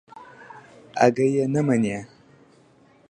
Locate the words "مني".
1.67-1.97